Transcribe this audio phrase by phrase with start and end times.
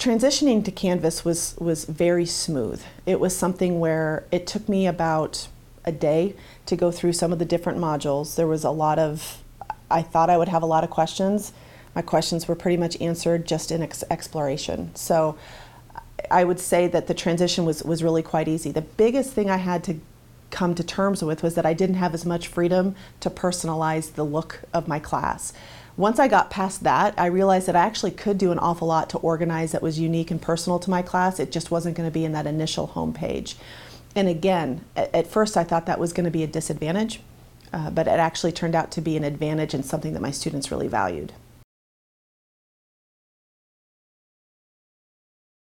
[0.00, 2.82] transitioning to Canvas was was very smooth.
[3.06, 5.46] It was something where it took me about
[5.84, 6.34] a day
[6.66, 8.34] to go through some of the different modules.
[8.34, 9.44] There was a lot of
[9.90, 11.52] I thought I would have a lot of questions.
[11.94, 14.94] My questions were pretty much answered just in ex- exploration.
[14.94, 15.36] So
[16.30, 18.72] I would say that the transition was was really quite easy.
[18.72, 20.00] The biggest thing I had to
[20.50, 24.24] come to terms with was that I didn't have as much freedom to personalize the
[24.24, 25.52] look of my class.
[25.96, 29.10] Once I got past that, I realized that I actually could do an awful lot
[29.10, 31.38] to organize that was unique and personal to my class.
[31.38, 33.54] It just wasn't going to be in that initial homepage.
[34.16, 37.20] And again, at, first I thought that was going to be a disadvantage,
[37.72, 40.70] uh, but it actually turned out to be an advantage and something that my students
[40.70, 41.32] really valued.